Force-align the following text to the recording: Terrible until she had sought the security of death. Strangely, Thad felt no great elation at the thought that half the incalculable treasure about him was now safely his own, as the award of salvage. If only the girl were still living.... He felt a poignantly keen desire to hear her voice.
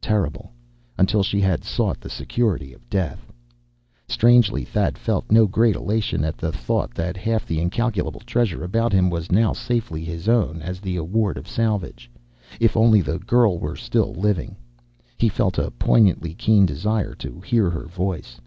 Terrible 0.00 0.52
until 0.96 1.24
she 1.24 1.40
had 1.40 1.64
sought 1.64 1.98
the 2.00 2.08
security 2.08 2.72
of 2.72 2.88
death. 2.88 3.32
Strangely, 4.06 4.64
Thad 4.64 4.96
felt 4.96 5.32
no 5.32 5.48
great 5.48 5.74
elation 5.74 6.24
at 6.24 6.36
the 6.38 6.52
thought 6.52 6.94
that 6.94 7.16
half 7.16 7.44
the 7.44 7.58
incalculable 7.58 8.20
treasure 8.20 8.62
about 8.62 8.92
him 8.92 9.10
was 9.10 9.32
now 9.32 9.52
safely 9.52 10.04
his 10.04 10.28
own, 10.28 10.62
as 10.62 10.78
the 10.78 10.94
award 10.94 11.36
of 11.36 11.48
salvage. 11.48 12.08
If 12.60 12.76
only 12.76 13.00
the 13.02 13.18
girl 13.18 13.58
were 13.58 13.74
still 13.74 14.12
living.... 14.14 14.54
He 15.18 15.28
felt 15.28 15.58
a 15.58 15.72
poignantly 15.72 16.34
keen 16.34 16.64
desire 16.64 17.16
to 17.16 17.40
hear 17.40 17.68
her 17.70 17.86
voice. 17.86 18.40